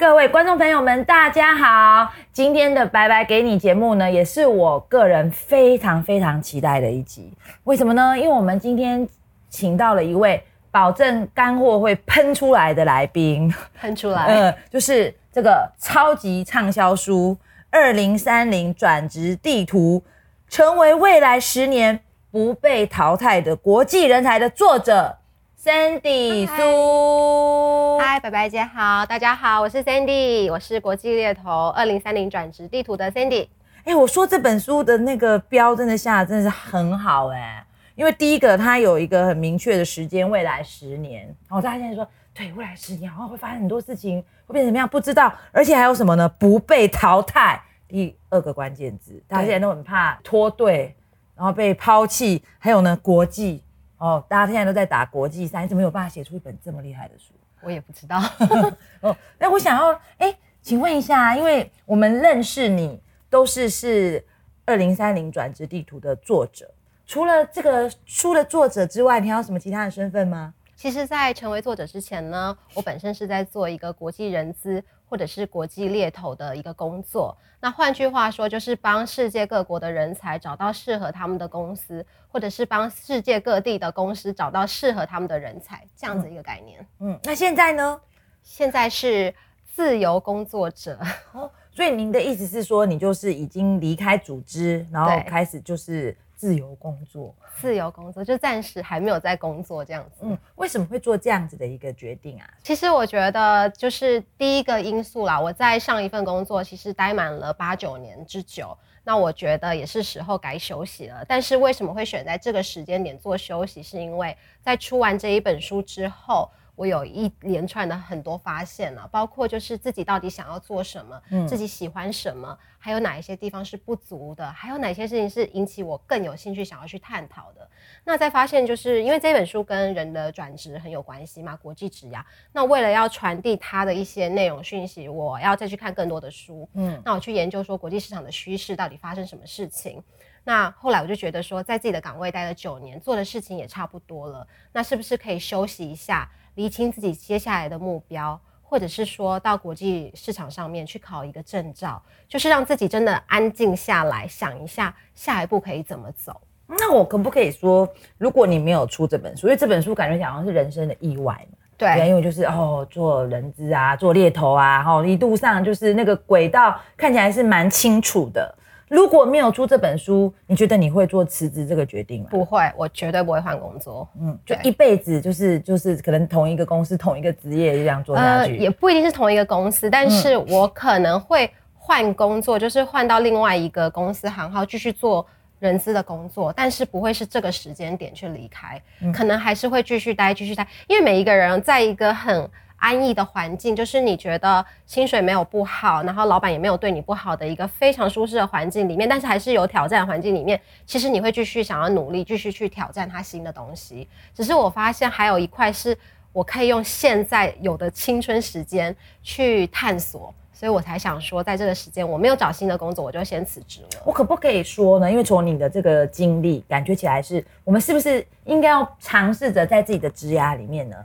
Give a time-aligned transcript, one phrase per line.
[0.00, 2.10] 各位观众朋友们，大家好！
[2.32, 7.30] 今天的白白给你节目呢，也是我个人非常非常期待的一集。
[7.64, 8.18] 为什么呢？
[8.18, 9.06] 因为我们今天
[9.50, 17.36] 请到了一位保证干货会喷出来的来宾，喷出来，呃，就是这个超级畅销书
[17.68, 20.02] 《二零三零转职地图》，
[20.48, 25.18] 成为未来十年不被淘汰的国际人才的作者。
[25.62, 33.46] Sandy 苏，嗨，白白姐好，大家好，我是 Sandy，我是国际猎头二零三零转职地图的 Sandy。
[33.84, 37.62] 哎，我说这本书的那个标真的下的真的是很好哎，
[37.94, 41.26] 因为第一个它有一个很明确的时间，未来十年。
[41.26, 46.26] 然后大家现在说，对，未来十年好像会发生很多事情，会变成什么样不知道，而且还有什么呢？
[46.38, 47.60] 不被淘汰。
[47.86, 50.96] 第二个关键字，大家现在都很怕脱队，
[51.36, 53.62] 然后被抛弃，还有呢，国际。
[54.00, 57.32] 哦，大家现在都在打国际赛，你怎么有办法写出一本这么厉害的书？
[57.60, 58.18] 我也不知道。
[59.02, 64.24] 哦，那我想要，哎，请问一下，因为我们认识你都是是
[64.64, 66.72] 二零三零转职地图的作者，
[67.06, 70.54] 除了这个书的作者之外，你还有什么其他的身份吗？
[70.74, 77.36] 其实，在成为作者之前呢，我本身是在做一个国际人资或者是国际猎头的一个工作。
[77.60, 86.86] 那换句话说，就是帮世界各国的人才找到适合他们的公司，或者是帮世界各地的公司找到适合他们的人才，这样子一个概念。
[87.00, 88.00] 嗯，那现在呢？
[88.42, 89.34] 现在是
[89.74, 90.98] 自由工作者。
[91.32, 96.16] 哦，所以您的意思是说，你就是已经离开组织，然后开始就是。
[96.40, 100.20] 自由工作，自由工作就暂时还没有在工作这样子。
[100.22, 102.48] 嗯，为什么会做这样子的一个决定啊？
[102.62, 105.38] 其实我觉得就是第一个因素啦。
[105.38, 108.74] 我在上一份工作其实待满了八九年之久，
[109.04, 111.22] 那我觉得也是时候该休息了。
[111.28, 113.82] 但是为什么会选在这个时间点做休息？
[113.82, 116.50] 是因为在出完这一本书之后。
[116.80, 127.68] 我有一连串的很多发现了，包括就是自己到底想要做什么，嗯，自己喜欢什么，还有哪一些地方是不足的，还有哪些事情是引起我更有兴趣想要去探讨的。
[128.02, 132.24] 那再发现，就是因为这本书跟人的转职很有关系嘛，国际职涯。
[132.50, 140.02] 那为了要传递它的一些内容讯息，我要再去看更多的书，嗯，那我去研究说国际市场的趋势到底发生什么事情。
[140.44, 146.26] 那后来我就觉得说，在自己的岗位待了九年，做的事情也差不多了，那是不是可以休息一下？
[146.60, 156.38] 厘清自己接下来的目标，或者是说到国际市场上面去考一个证照，就是让自己真的安静下来，想一下下一步可以怎么走。
[156.66, 157.88] 那我可不可以说，
[158.18, 161.56] 如果你没有出这本书，因为这本书感觉好像是人生的意外嘛？
[161.78, 168.54] 对，因为就是哦，做人资啊，做猎头啊，然后一路上就是那个轨道看起来是蛮清楚的。
[168.90, 172.28] 如果没有出这本书，你觉得你会做辞职这个决定吗？
[172.28, 174.06] 不会，我绝对不会换工作。
[174.20, 185.24] 嗯，就一辈子就是就是可能同一个公司同一个职业这样做下去，也不一定是同一个公司，但是我可能会换工作，就是换到另外一个公司行号继续做
[185.60, 188.82] 人资的工作，但是不会是这个时间点去离开，
[189.14, 192.50] 可能还是会继续待继续待，因为每一个人在一个很。
[192.80, 204.08] 安逸的环境，就是你觉得薪水没有不好，然后老板也没有对你不好的一个非常舒适的环境里面，但是还是有挑战环境里面，其实你会继续想要努力，继续去挑战它新的东西。
[204.34, 205.96] 只是我发现还有一块是
[206.32, 214.02] 我可以用现在有的青春时间去探索，所以我才想说，在这个时间我没有找新的工作，我就先辞职了。
[214.06, 215.10] 我可不可以说呢？
[215.10, 220.96] 因为从你的这个经历，感觉起来是我们是不是应该要尝试着在自己的枝桠里面呢？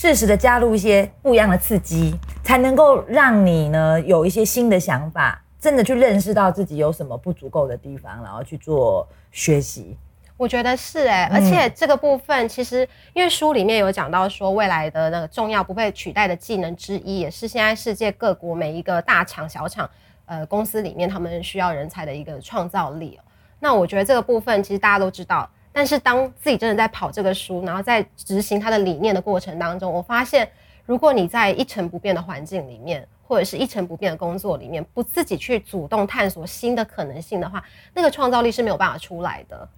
[0.00, 9.96] 适时的加入一些不一样的刺激，才能够让你呢有一些新的想法，真的去认识到自己有什么不足够的地方，然后去做学习。
[10.36, 19.90] 我觉得是哎，而且这个部分其实因为书里面有讲到说，未来的那个重要不被取代的技能之一，也是现在世界各国每一个大厂小厂
[20.26, 23.18] 呃公司里面他们需要人才的一个创造力。
[23.58, 25.50] 那我觉得这个部分其实大家都知道。
[25.72, 30.48] 但是当自己真的在跑这个书，然后在执行他的理念的过程当中，我发现，
[30.86, 37.62] 如果你在一成不变的环境里面，或者是一成不变的工作里面，不自己去主动探索新的可能性的话，
[37.94, 39.68] 那个创造力是没有办法出来的。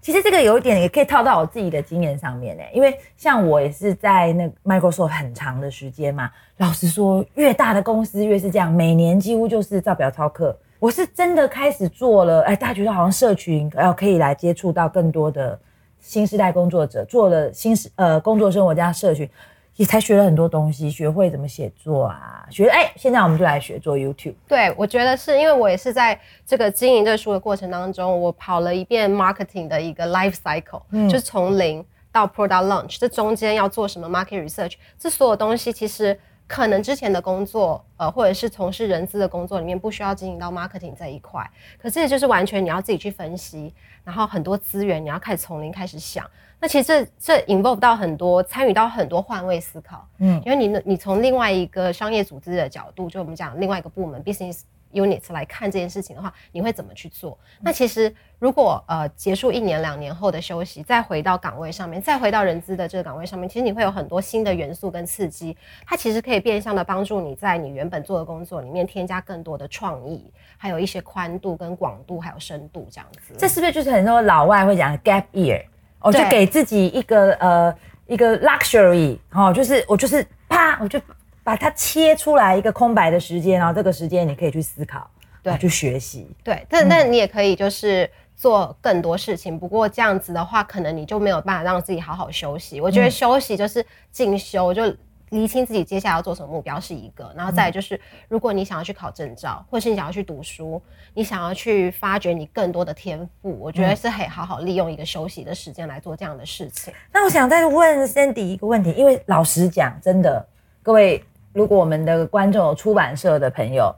[0.00, 10.56] 其实这个有一点也可以套到我自己的经验上面呢，因为像我也是在那 Microsoft 很长的时间嘛，老实说，越大的公司越是这样，每年几乎就是照表操课。
[10.80, 15.58] 我是真的开始做了，哎，大家觉得好像社群，然后可以来接触到更多的
[15.98, 19.28] 新时代工作者，做了新时呃工作生活加社群，
[19.74, 24.36] 也才学了很多东西，学会怎么写作啊，学哎，现在我们就来学做 YouTube。
[24.46, 26.16] 对，我觉得是因为我也是在
[26.46, 36.16] 这个经营这书的过程当中，我跑了一遍 marketing 的一个 life cycle，就是从零到 product launch，这中间要做什么 market research，这所有东西其实。
[36.48, 41.48] 可能之前的工作，呃，或者是从事人资的工作里面不需要经营到 marketing 这一块，
[41.80, 43.72] 可是就是完全你要自己去分析，
[44.02, 46.28] 然后很多资源你要开始从零开始想。
[46.58, 54.62] 那其实这这 involve 到很多参与到很多换位思考，嗯，因为你你从另外一个商业组织的角度，就我们讲另外一个部门 business。
[54.92, 57.38] Units 来看这件事情的话，你会怎么去做？
[57.60, 65.56] 那其实如果呃结束一年两年后的休息，再回到岗位上面，再回到人资的这个岗位上面，其实你会有很多新的元素跟刺激，
[65.86, 73.34] 它其实可以变相的帮助你在你原本做的工作里面添加更多的创意，还有一些宽度跟广度，还有深度这样子。
[73.36, 75.62] 这是不是就是很多老外会讲的 gap year？
[76.00, 77.74] 哦，就给自己一个呃
[78.06, 81.00] 一个 luxury，哦，就是我就是啪我就。
[81.48, 85.10] 把它切出来一个空白的时间，然后这个时间你可以去思考，
[85.42, 86.62] 对，去学习，对。
[86.68, 88.06] 但但你也可以就是
[88.36, 92.82] 做更多事情，不过这样子的话，可能你就没有办法让自己好好休息。
[92.82, 94.94] 我觉得休息就是进修，就
[95.30, 97.98] 厘清自己接下来要做什么目标是一个，然后再就是，
[98.28, 100.78] 如果你想要去考证照，或是你想要去读书，
[101.14, 106.92] 你想要去发掘你更多的天赋，我觉得是可以好好利用一个休息的时间来做这样的事情。
[107.10, 110.46] 那我想再问 Sandy 一个问题，因为老实讲，真的
[110.82, 111.24] 各位。
[111.58, 113.92] 如果我们的观众有出版社的朋友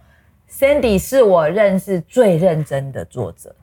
[0.50, 3.54] ，Sandy 是我认识最认真的作者，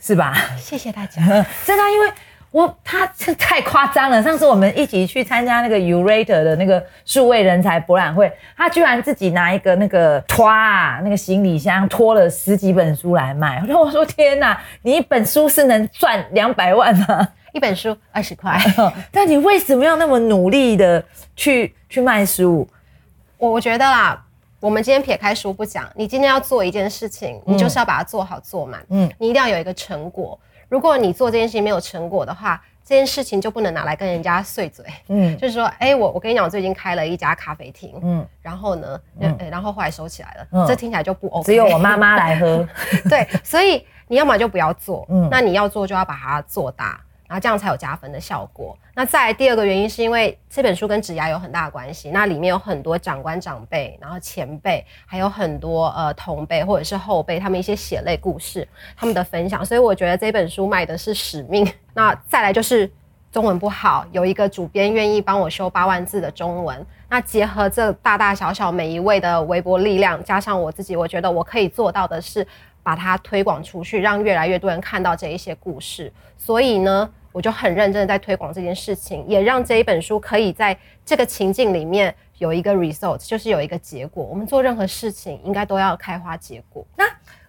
[0.00, 0.34] 是吧？
[0.56, 1.20] 谢谢大家。
[1.66, 2.10] 真的，因为
[2.50, 3.06] 我他
[3.38, 4.22] 太夸张了。
[4.22, 13.62] 上次我们一起去参加那个 Urate 的那个数位人才博览会，他居然自己拿一个那个拖啊，那个行李箱拖了十几本书来卖。
[13.68, 17.28] 然后我说：“天哪，你一本书是能赚两百万吗？
[17.52, 18.58] 一本书二十块。
[19.12, 21.04] 但你为什么要那么努力的
[21.36, 22.66] 去去卖书？”
[23.40, 24.22] 我我觉得啦，
[24.60, 28.84] 我们今天撇开书不讲，你今天要做一件事情，你就是要把它做好做满。
[28.90, 30.38] 嗯，你一定要有一个成果。
[30.68, 34.84] 如果你做这件事情没有成果的话，这件事情就不能拿来跟人家碎嘴。
[35.08, 37.98] 嗯，就是说，哎，我我跟你讲，我最近开了一家咖啡厅。
[38.02, 39.00] 嗯，然后呢，
[39.50, 40.66] 然后后来收起来了。
[40.68, 41.46] 这听起来就不 OK。
[41.46, 42.68] 只有我妈妈来喝。
[43.08, 45.06] 对，所以你要么就不要做。
[45.08, 47.00] 嗯，那你要做就要把它做大。
[47.30, 48.76] 然后这样才有加分的效果。
[48.92, 58.66] 那再来第二个原因是因为这本书跟职涯有很大的关系，那里面有很多长官长辈，然后前辈，还有很多呃同辈或者是后辈，他们一些血泪故事，
[58.96, 59.64] 他们的分享。
[59.64, 61.72] 所以我觉得这本书卖的是使命。
[61.94, 62.90] 那再来就是
[63.30, 66.84] 中文不好，有一个主编愿意帮我修八万字的中文。
[67.08, 72.44] 那结合这大大小小每一位的微博力量，加上我自己，我觉得我可以做到的是
[72.82, 76.12] 把它推广出去，让越来越多人看到这一些故事。
[76.36, 77.08] 所以呢。
[77.32, 84.24] 我就很认真的在推广这件事情，也让这一本书可以在这个情境里面有一个 result，就是有一个结果。
[84.24, 86.86] 我们做任何事情应该都要开花结果。
[86.96, 87.04] 那，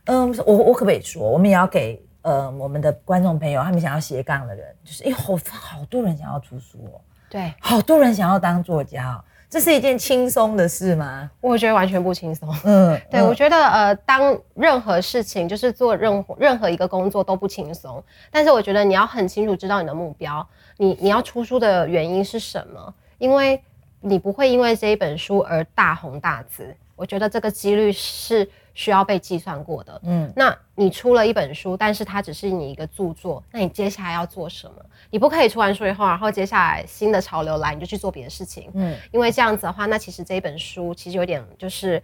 [0.05, 9.23] 嗯，我我可不可以说，我们也要给呃我们的观众朋友，他们想要斜杠的人，就是哎，好好多人想要出书哦，对，好多人想要当作家哦。
[9.51, 11.29] 这是一件轻松的事吗？
[11.41, 12.49] 我觉得完全不轻松。
[12.63, 18.01] 嗯， 对，我觉得呃，当任何事情就是做任何任何一个工作都不轻松。
[18.31, 22.93] 但是我觉得你要很清楚知道你的目标，你你要出书的原因是什么？
[23.17, 23.61] 因为
[23.99, 26.73] 你不会因为这一本书而大红大紫。
[26.95, 28.49] 我觉得这个几率是。
[28.73, 34.85] 需要被计算过的，嗯，那你出了一本书，但是它只是你一个著作，那你接下来要做什么？
[35.09, 42.01] 你不可以出完书以后，然后接下来新的潮流来，你就去做别的事情，嗯，因为这样子的话，那其实这一本书其实有点就是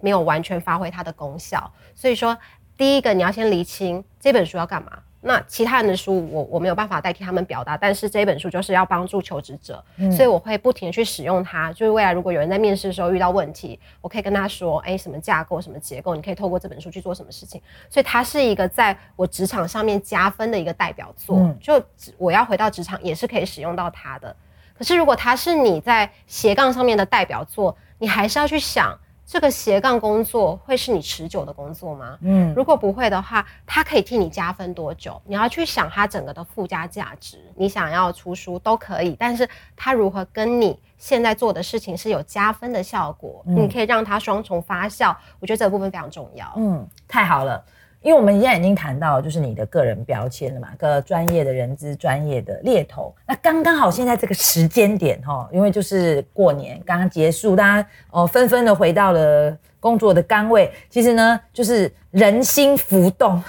[0.00, 1.70] 没有完全发挥它的功效。
[1.94, 2.36] 所以说，
[2.76, 4.98] 第一个你要先厘清这本书要干嘛。
[5.26, 9.82] 那其他人的书，我我没有办法代替他们表达，但是这一本书就是要帮助求职者，
[10.14, 11.72] 所以我会不停的去使用它。
[11.72, 17.58] 就是未来如果有人在面试的时候遇到问题，我可以跟他说，哎，什么架构，什么结构，你可以透过这本书去做什么事情。
[17.88, 21.50] 所以它是一个在我职场上面加分的一个代表作。
[21.58, 21.82] 就
[22.18, 24.36] 我要回到职场也是可以使用到它的。
[24.76, 28.94] 可是如果它是你在斜杠上面的代表作，你还是要去想。
[29.34, 32.16] 这个斜杠工作会是你持久的工作吗？
[32.20, 35.20] 嗯，如果不会的话，它可以替你加分多久？
[35.26, 37.36] 你要去想它整个的附加价值。
[37.56, 43.42] 你想要出书都可以，但是它如何跟你现在做的事情是有加分的效果？
[43.44, 45.12] 你可以让它双重发酵。
[45.40, 46.52] 我觉得这个部分非常重要。
[46.56, 47.60] 嗯，太好了。
[48.04, 53.14] 因为我们现在已经谈到就是你的个人标签了嘛，个专业的人资、专业的猎头。
[53.26, 60.70] 那刚刚好现在这个时间点哈，因为就是过年刚刚结束，大家哦纷纷的回到了工作的岗位。
[60.90, 63.42] 其实呢，就是人心浮动，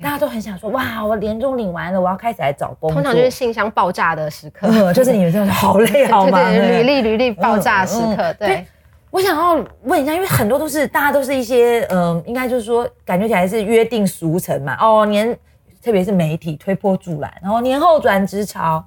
[0.00, 3.02] 大家都很想说哇，我年终领完了，我要开始来找工作。
[3.02, 8.64] 通常就是信箱爆炸的时刻，就是你们真的好累好忙， 履历履历爆炸时刻，对。
[9.10, 14.76] 我想要问一下，因为很多都是大家都是一些嗯，应该就是说感觉起来是约定俗成嘛。
[14.80, 15.36] 哦，年
[15.82, 18.84] 特别是媒体推波助澜，然后年后转职潮，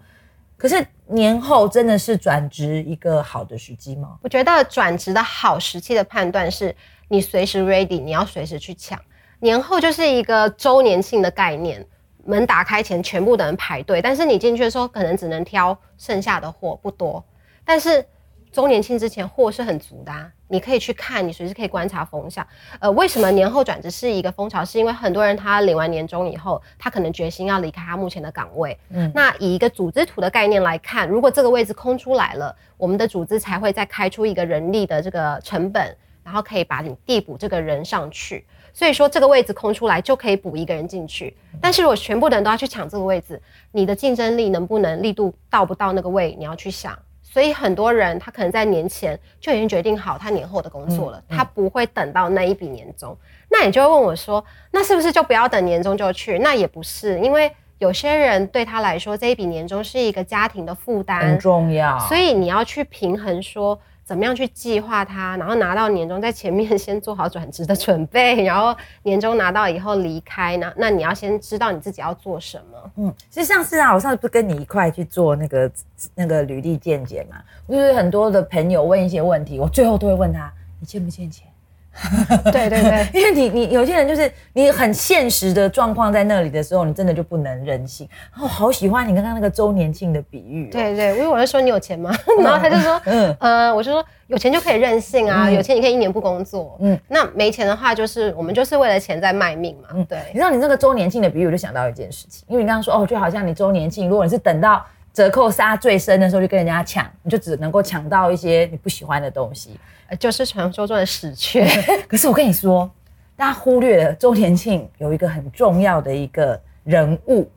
[0.57, 4.17] 可是年后真的是转职一个好的时机吗？
[4.21, 6.75] 我觉得转职的好时期的判断是
[7.07, 8.99] 你随时 ready，你要随时去抢。
[9.39, 11.83] 年后就是一个周年庆的概念，
[12.25, 17.25] 门打开前全部的人排队，但是你进去的时候可能只能挑剩下的货不多，
[17.65, 18.05] 但是
[18.51, 20.11] 周年庆之前货是很足的，
[20.49, 22.45] 你可以去看，你随时可以观察风向。
[22.79, 24.65] 呃，为什么年后转职是一个风潮？
[24.65, 28.77] 是因为很多人他领完年终以后，他可能决心要离开他目前的岗位。
[28.89, 38.45] 嗯，那以一个组织图的概念来看，如果这个位置空出来了，我们的组织才会再开出一个人力的这个成本，然后可以把你递补这个人上去。
[38.73, 43.41] 所以说这个位置空出来就可以补一个人进去，但是如果全部的人都要去抢这个位置，
[43.71, 46.97] 你的竞争力能不能力度到不到那个位，你要去想。
[47.31, 53.17] 所以很多人他可能在年前就已经决定好他年后的工作了，他不会等到那一笔年终。
[53.49, 56.37] 那你就会问我说，那是不是就不要等年终就去？
[56.39, 61.97] 那也不是，因为有些人对他来说这一笔年终是一个家庭的负担，很重要。
[62.07, 63.79] 所以你要去平衡说。
[64.11, 70.69] 怎么样去计划它，然后拿到年终，在前面先做好转职的准备，然后年终拿到以后离开呢？
[70.75, 72.91] 那你要先知道你自己要做什么。
[72.97, 75.71] 嗯，其实上次啊，我上次不是跟你一块去做那个
[76.13, 77.37] 那个履历见解嘛？
[77.69, 80.51] 就是很多的朋友问一些问题，我最后都会问他：
[80.81, 81.47] 你欠不欠钱？
[82.51, 88.07] 对对对，因为你你有些人就是你很现实的状况在那里的时候，你真的就不能任性。
[88.39, 90.69] 哦，好喜欢你刚刚那个周年庆的比喻。
[90.69, 92.09] 对对，因为我就说你有钱吗？
[92.39, 96.77] 然后他就说，嗯呃，我就说有钱就可以任性啊，有钱你可以一年不工作。
[96.79, 99.89] 嗯，那没钱的话，就是我们就是为了钱在卖命嘛。
[99.93, 100.19] 嗯，对。
[100.31, 109.79] 你知道你那个周年庆的比喻，我就想到一件事情，因为你刚刚说哦，就好像你周年庆，如果你是等到折扣杀最深的时候就跟人家抢，你就只能够抢到一些你不喜欢的东西。
[110.19, 111.65] 就是传说中的死缺，
[112.07, 112.89] 可是我跟你说，
[113.35, 117.49] 大家忽略了周年庆有一个很重要的一个人物，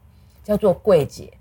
[0.44, 1.32] 叫做柜姐。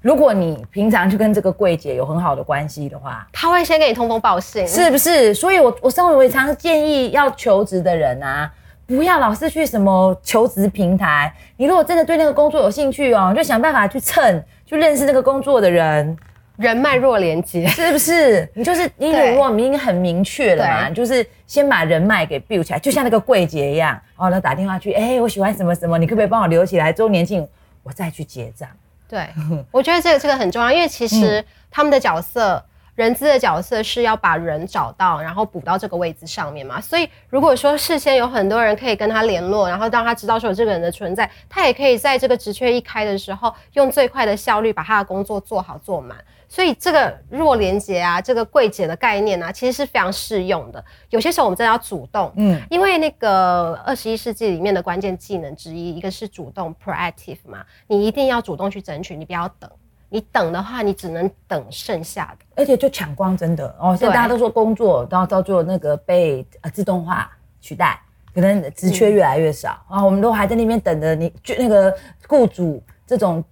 [0.00, 5.34] 如果你平常就跟这个柜姐有很好的关系的话，她会先给你通风报信，是不是？
[5.34, 8.50] 所以，我我身为常建议要求职的人啊，
[8.86, 11.30] 不要老是去什么求职平台。
[11.56, 16.16] 你如果真的对那个工作有兴趣哦，就想办法去蹭，去认识那个工作的人。
[16.56, 18.48] 人脉弱连接是不是？
[18.54, 26.92] 你就是你我们已经很明确了嘛，就是先把人脉给 build 起来，就像那个柜姐一样，哦，那打电话去，哎，我喜欢什么什么，你可不可以帮我留起来？
[26.92, 27.48] 周年庆
[27.82, 28.68] 我再去结账。
[29.08, 29.26] 对，
[29.72, 32.62] 我觉得这个这个很重要，因为其实他们的角色。
[32.94, 36.80] 人资的角色是要把人找到，然后补到这个位置上面嘛。
[36.80, 46.16] 所以如果说事先有很多人可以跟他联络，然后让他知道说有这个人的存在，他也可以在这个职缺一开的时候，用最快的效率把他的工作做好做满。
[46.48, 50.84] 所以这个弱连接啊，这个柜姐的概念啊，其实是非常适用的。
[51.10, 59.70] 有些时候我们真的要主动，嗯，因为那个二十一世纪里面的关键技能之一，一个是主动 （proactive） 嘛，你一定要主动去争取，你不要等。
[60.12, 63.96] 你等的话，你只能等剩下的，而且就抢光，真的哦。
[63.96, 67.98] 现在大家都说工作，然后到最后那个被呃自动化取代，
[68.34, 70.04] 可能职缺越来越少啊。
[70.04, 71.96] 我们都还在那边等着你，就那个
[72.28, 73.42] 雇主这种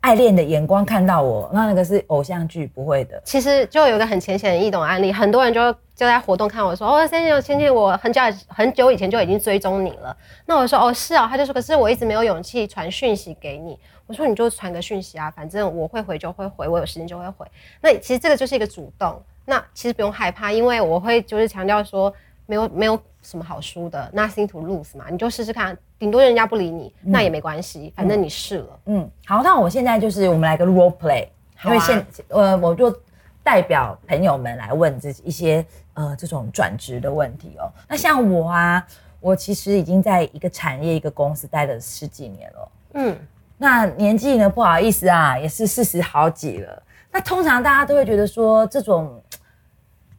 [0.00, 3.20] 爱恋的眼光看到我，那那个是偶像剧，不会的。
[3.24, 10.16] 其实就有一个很浅显易懂的案例，很多人就就在活动看我说，哦，先生，先生，我很久很久以前就已经追踪你了。
[10.46, 11.26] 那我说，哦，是啊。
[11.28, 13.76] 他就说，可是我一直没有勇气传讯息给你。
[14.06, 17.46] 我说你就传个讯息啊，反正我会回就会回，我有时间就会回。
[17.80, 22.12] 那其实这个就是一个主动，那其实不用害怕，因为我会就是强调说
[22.44, 28.80] 没有没有什么好输的，nothing to lose 嘛，你就试试看，顶多人家不理你，那也没关系，反正你试了。
[28.84, 31.26] 嗯，好，那我现在就是我们来个 role play，
[31.64, 32.94] 因为现呃我就
[33.42, 37.72] 代表朋友们来问这一些呃这种转职的问题哦。
[37.88, 38.86] 那像我啊，
[39.18, 43.16] 我其实已经在一个产业一个公司待了十几年了，嗯。
[43.64, 44.48] 那年纪呢？
[44.48, 46.82] 不好意思啊，也是四十好几了。
[47.10, 49.22] 那通常大家都会觉得说，这种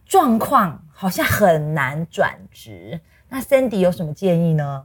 [0.04, 3.00] 状况好像很难转职。
[3.30, 4.84] 那 Cindy 有什么建议呢？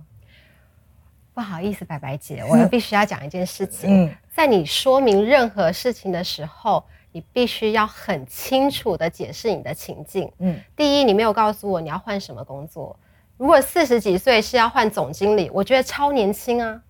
[1.33, 4.05] 不好意思，白白姐，我必须要讲一件事情。
[4.05, 10.31] 嗯在你说明任何事情的时候，你必须要很清楚的解释你的情境。
[10.39, 12.95] 嗯，第一，你没有告诉我你要换什么工作。
[13.39, 16.83] 如果四十几岁是要换总经理，我觉得超年轻啊。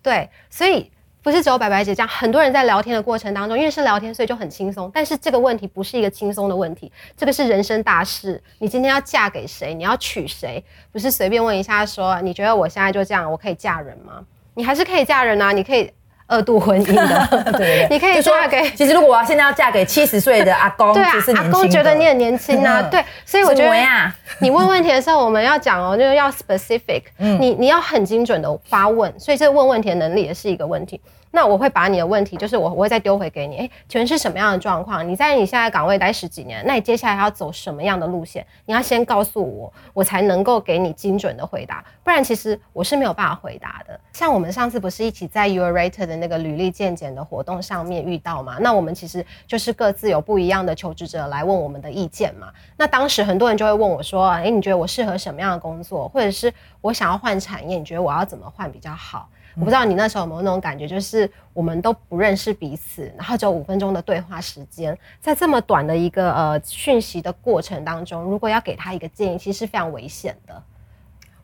[0.00, 0.92] 对，所以。
[1.26, 4.88] 不是只有白白姐这样，很多人在聊天的过程当中，因为是聊天，所以就很轻松。
[4.94, 8.40] 但是这个问题不是一个轻松的问题，这个是人生大事。
[8.60, 9.74] 你今天要嫁给谁？
[9.74, 10.62] 你要娶谁？
[10.92, 14.24] 不是随便问一下说，你觉得我现在就这样，我可以嫁人吗？
[14.54, 15.90] 你还是可以嫁人啊，你可以
[16.26, 17.52] 二度婚姻的。
[17.56, 18.68] 对， 你可以嫁给。
[18.70, 22.82] 其实如果我要现在要嫁给七十岁的阿公，对啊，阿公觉得你很年轻啊。
[22.82, 31.00] 对，所以我觉得你问问题的时候，我们要讲哦，就是要 specific，你你要很精准的发问，所以这个问问题的能力也是一个问题。
[31.36, 35.06] 那我会把你的问题，就是我我会再丢回给你，哎，请问是什么样的状况？
[35.06, 38.46] 你在你现在岗位待十几年，那你接下来要走什么样的路线？
[38.64, 44.00] 你要先告诉我，我才能够给你精准的回答，不然其实我是没有办法回答的。
[44.14, 48.56] 像我们上次不是一起在 Your Rater 的那个履历鉴检的活动上面遇到嘛？
[48.58, 52.50] 那我们其实就是各自有不一样的求职者来问我们的意见嘛。
[52.78, 56.50] 那当时很多人就会问我说，哎，你觉得我适合什么样的工作，或者是
[56.80, 59.28] 我想要换产业，你觉得我要怎么换比较好？
[59.58, 70.62] 我不知道你那时候有没有那种感觉，就是我们都不认识彼此，然后只有五分钟的对话时间，在这么短的一个呃讯息的过程当中，如果要给他一个建议，其实是非常危险的。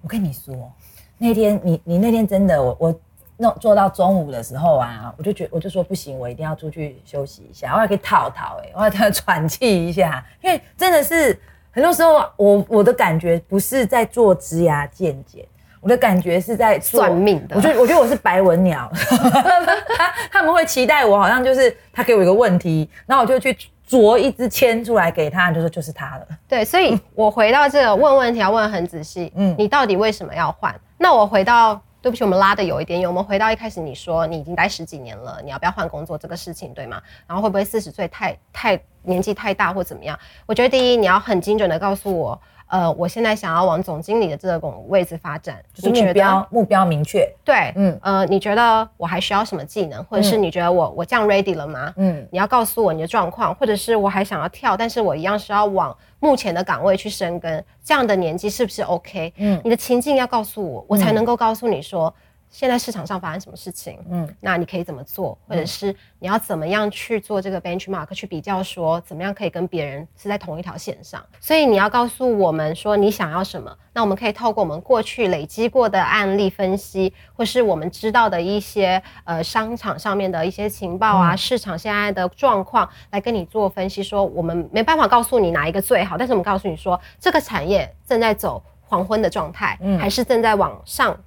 [0.03, 0.71] 我跟你说，
[1.17, 3.01] 那天你你那天真的，我我
[3.39, 11.41] 弄做到中午的时候啊，我就觉我就说不行，我一定要出去休息一下，我要可以套套哎，我要他 喘气一下，因为真的是
[11.71, 15.49] 很多时候我我的感觉不是在做枝芽见解。
[15.83, 18.89] 我的感觉是在算命的，我觉得我觉得我是白文鸟，
[19.99, 26.27] 他他们会期待我，好像就是他给我一个问题，然后我就去啄一支签出来给他，就说就是他了。
[26.47, 30.73] 对，所以我回到这个问问题要问很仔细，嗯，你到底为什么要换？
[30.97, 37.03] 那我回到，对不起，我们拉的有一点远，我们回到一开始你说你已经待十几年了，你要不要换工作这个事情，对吗？
[37.27, 40.19] 然后会不会四十岁太太年纪太大或怎么样？
[40.47, 42.41] 我觉得第一你要很精准的告诉我。
[42.69, 47.31] 呃，我现在想要往总经理的这种位置发展，就是目标目标明确。
[47.45, 51.93] 对，嗯，呃，你觉得我还需要什么技能，或者是你觉得我我这样 ready 了吗？
[51.99, 59.35] 嗯，你要告诉我你的状况，或者是我还想要跳，但是我一样是要往目前的岗位去深耕，这样的年纪是不是 OK？
[59.37, 62.15] 嗯，你的情境要告诉我，我才能够告诉你说。
[62.53, 63.99] 现在市场上发生什么事情？
[64.11, 71.25] 嗯，那你可以怎么做，或者是你要怎么样去做这个 benchmark 去比较，说怎么样可以跟别人是在同一条线上？
[71.41, 84.03] 所以你要告诉我们说你想要什么，那我们可以透过我们过去累积过的案例分析，或是我们知道的一些呃商场上面的一些情报啊，市场现在的状况来跟你做分析。
[84.03, 91.19] 说我们没办法告诉你哪一个最好，但是我们告诉你说这个产业正在走黄昏的状态，还是正在往上。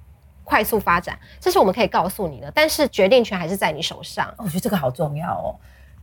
[0.46, 4.32] 快速发展，这是我们可以告诉你的，但是决定权还是在你手上。
[4.38, 5.50] 我觉得这个好重要哦，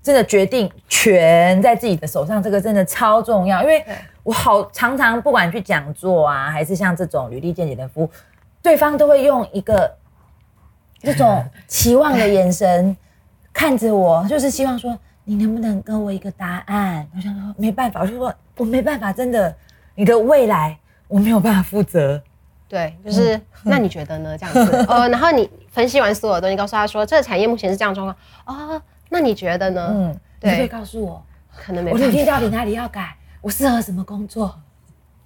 [0.03, 3.63] 真的决定权在自己的手上，这个真的超重要。
[3.63, 3.81] 因为
[4.21, 8.09] 我好常常不管去讲座啊，还是像这种履历见解的服务，
[8.61, 9.89] 对方都会用一个
[10.99, 12.95] 这种期望的眼神
[13.53, 17.07] 看着我，就是希望说你能不能给我一个答案。
[17.15, 19.55] 我想说没办法，我就说我没办法，真的，
[19.95, 22.21] 你的未来我没有办法负责。
[22.67, 24.37] 对，就是那你觉得呢？
[24.37, 29.91] 这样子，呃， 然后你分析完所有的东西，告诉他说这个产业目前是这样状况啊，那你觉得呢？
[29.93, 31.23] 嗯，你可以告诉我，
[31.55, 31.91] 可能没。
[31.91, 33.15] 我明天到底哪里要改？
[33.41, 34.59] 我适合什么工作？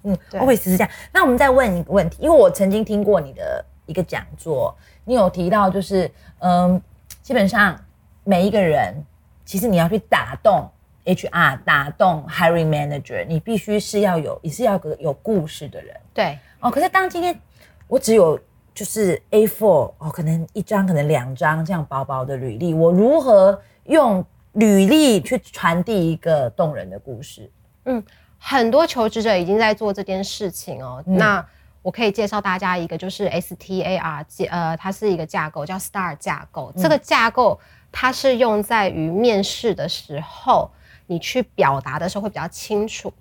[0.02, 0.90] 嗯，我会实是这样。
[1.12, 6.80] 那我们再问一个问题，因为我曾经听过你的一个讲座，你有提到就是，嗯，
[7.22, 7.78] 基本上
[8.24, 8.94] 每一个人，
[9.44, 10.68] 其实你要去打动
[11.04, 15.96] HR，打动 Hiring Manager，你必须是要有，你是要个有故事的人。
[16.12, 16.38] 对。
[16.60, 17.38] 哦，可是当今天
[17.86, 18.38] 我只有
[18.74, 27.50] 就是 A4 哦，可能一张，可能两张这样薄薄的履历，我如何用履历去传递一个动人的故事？
[27.84, 28.02] 嗯，
[28.38, 31.02] 很多求职者已经在做这件事情哦。
[31.06, 31.44] 那
[31.80, 36.72] 我可以介绍大家一个，就是 STAR 呃，它是一个架构，叫 STAR 架构。
[36.76, 37.58] 这个架构
[37.92, 40.68] 它是用在于面试的时候，
[41.06, 43.12] 你去表达的时候会比较清楚。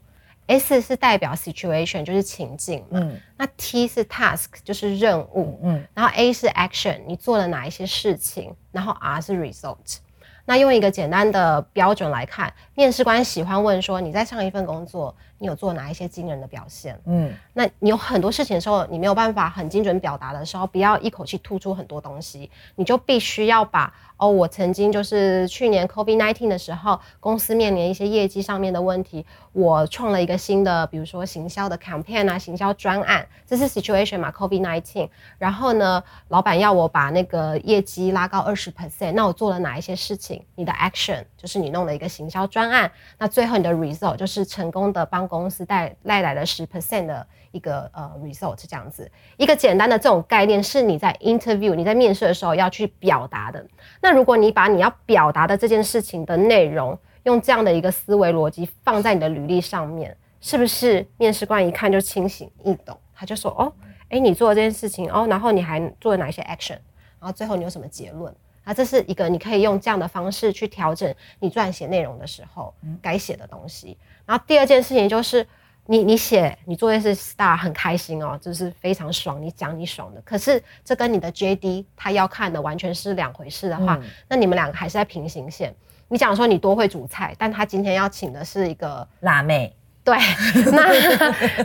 [0.48, 3.00] S 是代表 situation，就是情境嘛。
[3.38, 5.60] 那 T 是 task，就是任务。
[5.64, 8.56] 嗯，然后 A 是 action，你做了哪一些事情？
[8.72, 9.98] 然后 R 是 result。
[10.46, 16.96] 那用一个简单的标准来看，面试官喜欢问说：你在上一份工作，你有做哪一些惊人的表现？
[17.06, 23.92] 嗯，那你有很多事情的时候，你没有办法很精准表达的时候，不要一口气突出很多东西，你就必须要把。
[24.20, 35.08] 哦，我曾经就是去年 COVID nineteen 的时候，公司面临一些业绩上面的问题，我创了一个新的，比如说行销的 campaign 啊，行销专案，这是 situation 嘛，COVID nineteen。
[35.38, 40.44] 然后呢，老板要我把那个业绩拉高二十 percent，那我做了哪一些事情？
[40.56, 47.28] 你的 action 就是你弄了一个行销专方案，那最后你的 result 就是成功的帮公司带带来了十 percent 的。
[47.52, 53.66] 一个呃 result 这样子，一个简单的这种概念是你在 interview 你在面试的时候要去表达的。
[54.02, 62.96] 那如果你把你要表达的这件事情的内容用这样的一个思维逻辑放在你的履历上面，是不是面试官一看就清醒易懂？
[63.16, 63.74] 他就说哦，
[64.10, 66.78] 哎，你做了这件事情哦，然后你还做了哪些 action？
[67.20, 68.32] 然后最后你有什么结论？
[68.68, 73.98] 啊，这是一个你可以用这样的方式去调整你撰写内容的时候该写的东西。
[74.26, 75.48] 然后第二件事情就是。
[75.90, 80.22] 你你写你作业是 star 很开心哦，就是非常爽，你讲你爽的。
[80.26, 85.74] 可是这跟你的 JD 他要看的完全是两回事的话，那你们两个还是在平行线。
[86.10, 90.18] 你讲说你多会煮菜，但他今天要请的是一个辣妹，对，
[90.76, 90.92] 那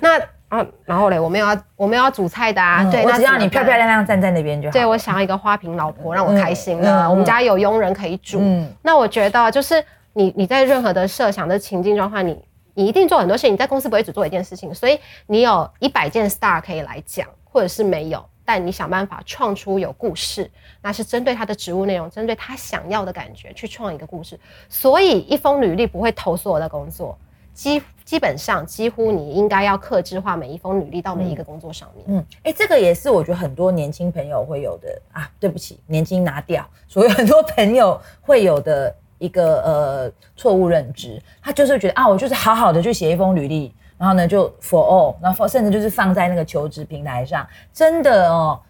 [0.01, 4.73] 那啊，然后嘞，我没有要我没有要煮菜的啊，对，我只要你漂漂亮亮站在那边就好。
[4.73, 8.41] 对，我想要一个花瓶老婆让我开心的，我们家有佣人可以煮。
[8.83, 12.39] 那我觉得就是你你在任何的设想的情境状况，你。
[12.75, 24.41] 你一定做很多事情，你在公司不会只做一件事情，所以你有一百件 star 可以来讲，或者是没有，但你想办法创出有故事，那是针对他的职务内容，针对他想要的感觉去创一个故事。
[24.71, 27.15] 所以一封履历不会投诉我的工作，
[27.53, 32.05] 基基本上几乎你应该要克制化每一封履历到每一个工作上面。
[32.09, 38.95] 嗯，哎，这个也是我觉得很多年轻朋友会有的啊，对不起，年轻拿掉，所以很多朋友会有的。
[39.23, 48.61] 一个呃错误认知，他就是觉得啊，我就是好好的去写一封履历，然后呢就 for all，然后甚至就是放在那个求职平台上，真的哦，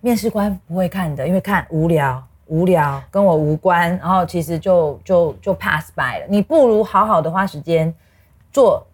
[0.00, 6.26] 面试官不会看的，因为看无聊，无聊跟我无关，然后其实就就就 pass by 了。
[6.28, 7.92] 你不如好好的花时间
[8.54, 8.86] 做，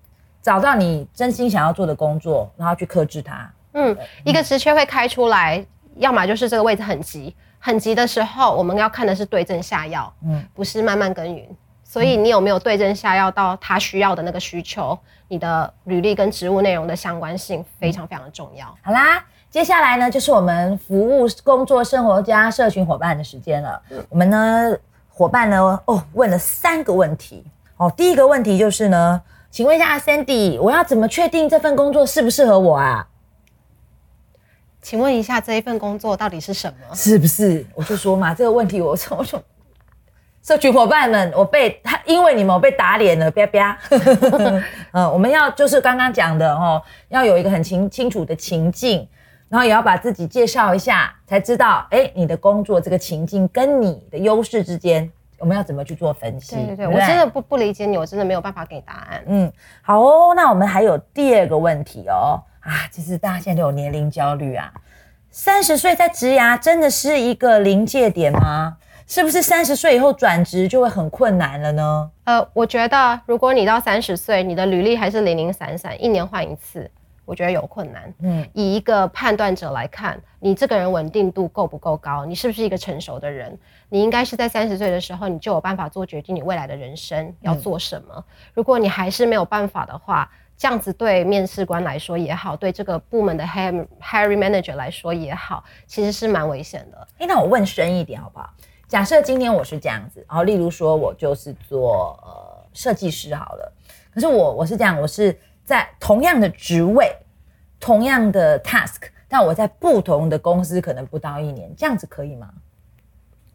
[0.42, 3.48] 找到你真心想要做的工作，然后去克制它。
[3.74, 5.64] 嗯，一个职缺会开出来，
[5.98, 7.36] 要么就是这个位置很急。
[7.58, 11.46] 很急的时候，我们要看的是对症下药，嗯，不是慢慢耕耘。
[11.84, 14.98] 所以你有没有对症下药到他需要的那个需求？
[15.28, 18.66] 你的履历跟职务内容的相关性非常非常的重要。
[18.82, 23.80] 好啦，接下来呢就是我们服务工作生活加社群伙伴的时间了。
[24.08, 24.72] 我们呢
[25.08, 27.44] 伙伴呢哦问了三个问题
[27.76, 29.20] 哦，第一个问题就是呢，
[29.50, 33.06] 请问一下 Sandy，我要怎么确定这份工作适不适合我啊？
[34.80, 36.94] 请问一下，这一份工作到底是什么？
[36.94, 37.66] 是不是？
[37.74, 39.24] 我就说嘛，这个问题我从
[40.42, 43.78] 社群伙伴们，我被他因为你们我被打脸了，啪啪。
[44.92, 49.06] 嗯， 我们要就是刚刚讲的哦，要有一个很清清楚的情境，
[49.48, 56.54] 然后也要把自己介绍一下，才知道哎，你的工作这个情境跟你的优势之间，我们要怎么去做分析？
[56.54, 59.22] 对对对，我真的不不理解你，我真的没有办法给答案。
[59.26, 62.40] 嗯，好哦，那我们还有第二个问题哦。
[62.60, 64.70] 啊，其实大家现在都有年龄焦虑啊。
[65.30, 68.76] 三十岁在职涯真的是一个临界点吗？
[69.06, 72.10] 是不是三十岁以后转职就会很困难了呢？
[72.24, 76.88] 呃，我觉得如果你到三十岁，你的履历还是零零散散，一年换一次，
[77.30, 78.12] 我觉得有困难。
[78.22, 82.24] 嗯，以一个判断者来看，你这个人稳定度够不够高？
[82.24, 83.56] 你是不是一个成熟的人？
[83.88, 88.24] 你应该是在三十岁的时候，你就有办法做决定，你未来的人生要做什么。
[88.52, 97.06] 如果你还是没有办法的话，这样子对面试官来说也好，对这个部门的 hiring manager 来说也好，其实是蛮危险的。
[97.18, 98.50] 哎，那我问深一点好不好？
[98.88, 103.72] 假设今天我是这样子，然后例如说我就是做呃设计师好了，
[104.12, 105.38] 可是我我是这样，我是
[105.70, 107.14] 在同样的职位、
[107.78, 112.50] 同样的 task，但我在不同的公司可能不到一年，这样子可以吗？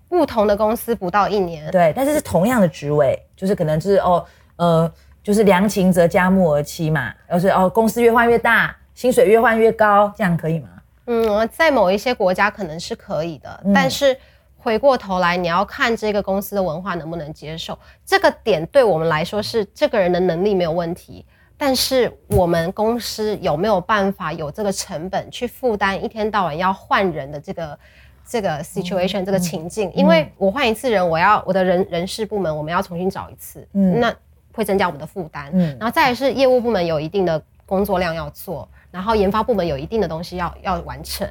[0.07, 4.25] 不同的公司不到一年，对，但是是同样的职位，就是可能就是哦
[4.55, 4.91] 呃。
[5.25, 10.69] 就是良禽择佳木而栖嘛，而是哦，公司越换越大，薪水越换越高，这样可以吗？
[11.07, 14.15] 嗯，在某一些国家可能是可以的，但是
[14.55, 17.75] 回过头来，你要看这个公司的文化能不能接受。
[18.05, 21.25] 这个点对我们来说是这个人的能力没有问题，
[21.57, 27.79] 但是我们公司有没有办法有这个成本去负担一天到晚要换人的这个
[28.27, 29.91] 这个 situation 这个情境？
[29.93, 34.13] 因为我换一次人，我要我的人人事部门我们要重新找一次，嗯，那。
[34.57, 41.29] 会增加我们的负担，嗯，然后再是业务部门有一定的工作量要做，然后研发部门有一定的东西要要完成，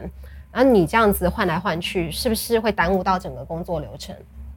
[0.53, 4.15] 然后你这样子换来换去，是不是会耽误到整个工作流程？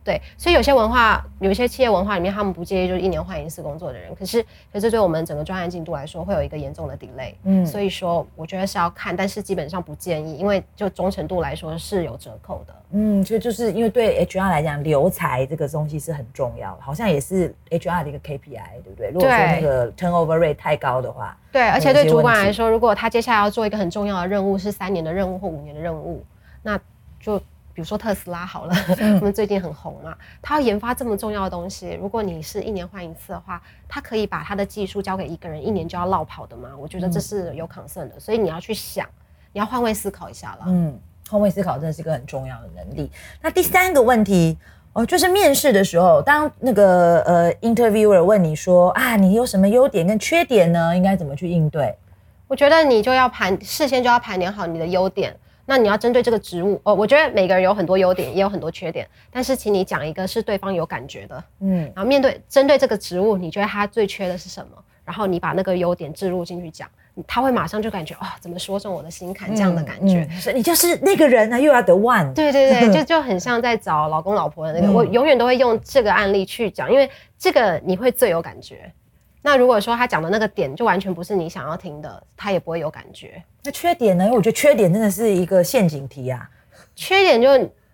[0.07, 4.15] 对，所以有些文化，有一些企业文化里面，他们不介意就是一年换一次工作的人。
[4.15, 4.41] 可是，
[4.71, 7.33] 可是对我们整个专案进度来说，会有一个严重的 delay。
[7.43, 12.73] 嗯，所以说，我觉得是要看，但是基本上不建议，因为就忠诚度来说是有折扣的。
[12.91, 19.09] 嗯，其实就是因为对 HR 来讲，留才这个东西是很重要的，好像也是 HR 的一个 KPI，对不对？
[19.09, 26.23] 如果说那个 turnover rate 太高的话，对，而且对主管来说，如果他接下来要做一个很重要的任务，是三年的任务或五年的任务，
[26.63, 26.79] 那
[27.19, 27.41] 就。
[27.77, 36.71] 比如说特斯拉好了，他们最近很红嘛，他要研发这么重要的东西，如果你是一年换一次的话，他可以把他的技术交给一个人，一年就要落跑的吗？
[36.75, 39.07] 我觉得这是有 concern 的，所以你要去想，
[39.53, 40.65] 你要换位思考一下了。
[40.65, 43.11] 嗯，换位思考真的是一个很重要的能力。
[43.43, 44.57] 那第三个问题
[44.93, 50.97] 哦，就是面试的时候，当那个呃 interviewer 问你说啊，你有什么优点跟缺点呢？
[50.97, 51.95] 应该怎么去应对？
[52.47, 55.37] 我觉得你就要盘事先就要盘点好你的优点。
[55.69, 64.83] 那你要针对这个职务哦，我觉得每个人有很多优点，也有很多缺点，但是请你讲一个是对方有感觉的，嗯，然后面对针对这个职务，你觉得他最缺的是什么？
[65.03, 66.89] 然后你把那个优点置入进去讲，
[67.25, 70.27] 他会马上就感觉啊，怎么说中我的心坎这样的感觉。
[70.53, 72.33] 你就是那个人呢，又要得 one。
[72.33, 74.91] 对对对， 就就很像在找老公老婆的那个。
[74.91, 78.91] 我永远都会用这个案例去讲，因为这个你会最有感觉。
[79.47, 83.41] 那如果说他讲的那个点就完全不是你想要听的，他也不会有感觉。
[83.63, 84.25] 那缺点呢？
[84.25, 86.49] 因为我觉得缺点真的是一个陷阱题啊。
[86.97, 87.47] 缺点就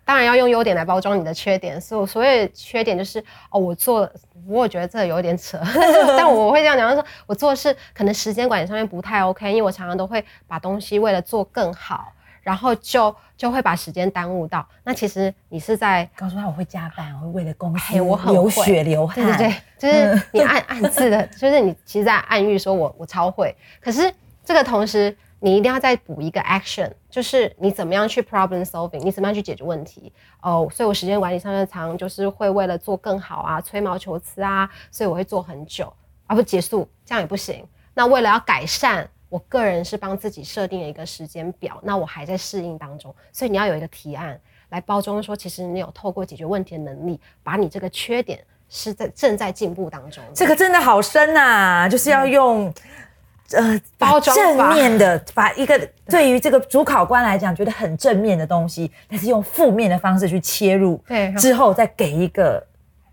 [0.04, 1.80] 当然要用优点来包装你的缺点。
[1.80, 4.10] 所所谓缺点就是哦，我做，
[4.48, 5.56] 我觉得这有点扯，
[6.18, 12.12] 但我会这样讲，就是说我做事可能时间管理上面不太 OK，因为我常常都会把东西为了做更好。
[12.44, 14.64] 然后就就会把时间耽误到。
[14.84, 19.16] 那其实你是在告诉他我会加班，我会为了公司我很流血流汗。
[19.16, 23.52] 对对对，就是你暗 暗自的，就是你其实在暗喻说我我超会。
[23.80, 24.12] 可是
[24.44, 30.12] 这个同时，你一定要再补一个 action，就是你怎么样去 problem solving，你怎么样去解决问题。
[30.42, 35.92] 哦，所以我时间管理上面常就是会为了做更好啊，吹毛求疵啊，所以我会做很久，
[36.26, 37.66] 而不结束，这样也不行。
[37.94, 39.08] 那为了要改善。
[39.34, 50.22] 我个人是帮自己设定了一个时间表，那我还在适应当中，所以你要有一个提案来包装，说其实你有透过解决问题的能力，把你这个缺点是在正在进步当中。
[50.32, 52.72] 这个真的好深呐，就是要用
[53.50, 62.64] 呃包装正面的，把一个 对于这个主考官来讲觉得很正面的东西，但是用负面的方式去切入，对，之后再给一个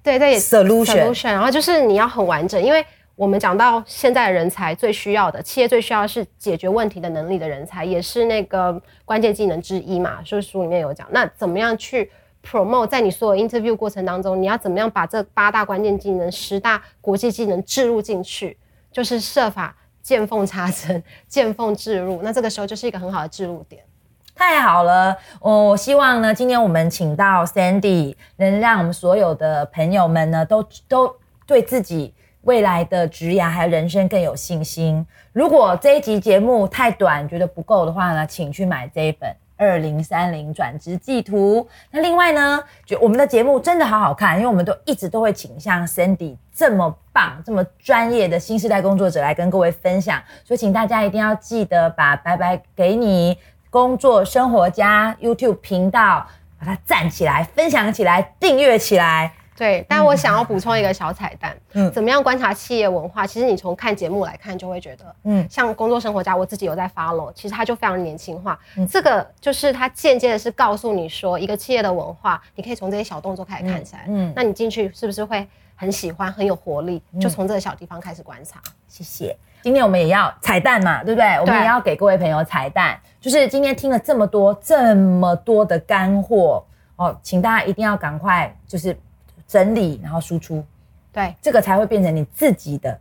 [0.03, 2.85] 对对 solution，然后就是你要很完整，因为。
[3.21, 10.17] 我们讲到现在人才最需要的，企业最需要是解决问题的能力的人才，也是那个关键技能之一嘛。
[10.23, 12.09] 就是书里面有讲，那怎么样去
[12.43, 18.57] promote 在你所有 interview 过程当中，你要怎么样把这八大关键技能、十大国际技能置入进去，
[18.91, 22.21] 就是设法见缝插针、见缝置入。
[22.23, 23.83] 那这个时候就是一个很好的置入点。
[24.33, 32.15] 太好了，我希望呢，今天我们请到 Sandy，能让我们所有的朋友们呢，都都对自己。
[32.41, 35.05] 未来的职涯还有人生更有信心。
[35.31, 41.61] 如果这一集节目太短，觉得不够的话呢，请去买这一本《二零三零转职记图》。
[41.91, 50.21] 那另外呢，就我们的节目真的好好看，因为我们都一直都会请像 Cindy 这么棒、这么专业的新时代工作者来跟各位分享。
[50.43, 53.37] 所以，请大家一定要记得把“拜拜给你
[53.69, 56.27] 工作生活家 ”YouTube 频道
[56.59, 59.31] 把它站起来、分享起来、订阅起来。
[59.61, 61.55] 对，但我想要补充一个小彩蛋。
[61.73, 63.27] 嗯，怎么样观察企业文化？
[63.27, 68.59] 其实你从看节目来看，就会觉得，嗯，像工作生活家，我自己有在 follow，其实它就非常年轻化。
[68.89, 74.05] 这个就是它间接的是告诉你说，一个企业的文化，你可以从这些小动作开始看起来。
[74.07, 76.99] 嗯，那你进去是不是会很喜欢，很有活力？
[77.19, 78.59] 就从这个小地方开始观察。
[78.87, 79.37] 谢谢。
[79.61, 81.35] 今天我们也要彩蛋嘛，对不对？
[81.35, 88.99] 我们也要给各位朋友彩蛋，就是今天听了这么多这么多的干货哦，请大家一定要赶快就是。
[89.51, 90.63] 整理，然后输出，
[91.11, 92.97] 对，这个才会变成你自己的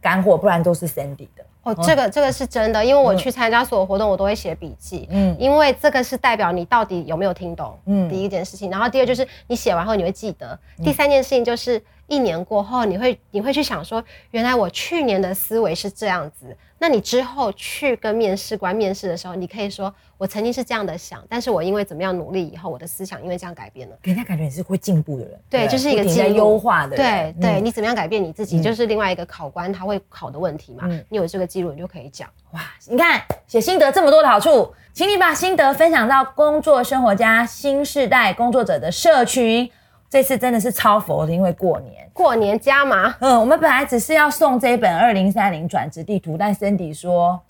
[0.00, 1.44] 干货，不然都是 Sandy 的。
[1.62, 8.70] 哦，这个这个是真的，因为我去参加所有活动，我都会写笔记，嗯，因为这个是代表你到底有没有听懂，嗯，第一件事情。
[8.70, 11.78] 然后第二就是你写完后你会记得，第三件事情就是
[12.10, 16.54] 一年过后你会你会去想说，原来我去年的思维是这样子。
[16.82, 23.96] 那你之后去跟面试官面试的时候，你可以说我曾经是这样的想，但是我因为怎么样努力以后，我的思想因为这样改变了。
[24.02, 26.96] 给人家感觉你是会进步的人，对，就是一个在优化的。
[26.96, 30.88] 对对，你怎么样改变你自己，就是另外一个考官他会考的问题嘛。
[31.10, 32.28] 你有这个记录，你就可以讲。
[32.52, 39.70] 哇，你看写心得这么多的好处，请你把心得分享到工作生活家新时代工作者的社群。
[40.10, 43.14] 这次真的是超佛的，因为过年，过年加码。
[43.20, 47.40] 嗯，我们本来只是要送这一本二零三零转职地图，但 Cindy 说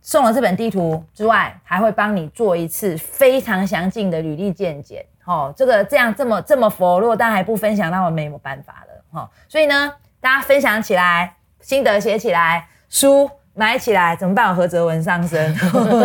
[0.00, 5.04] 送了这本地图之外，还会帮你做一次非常详尽的履历见解。
[5.24, 9.04] 哦，这个这样这么这么佛络，但还不分享，那我没有办法了。
[9.10, 14.54] 哈，所以呢，大家分享起来，心得写起来，书买起来，怎么办？
[14.54, 15.52] 何泽文上身。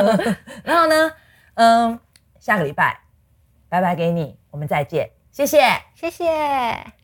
[0.64, 1.12] 然后呢，
[1.54, 2.00] 嗯，
[2.40, 3.00] 下个礼拜，
[3.70, 5.08] 拜拜给你，我们再见。
[5.38, 5.60] 谢谢，
[5.94, 6.97] 谢谢。